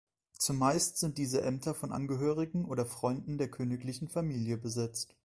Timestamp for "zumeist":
0.39-0.97